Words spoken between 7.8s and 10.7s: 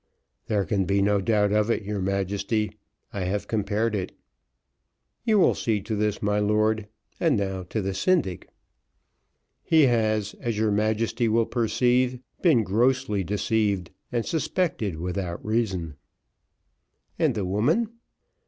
the syndic." "He has, as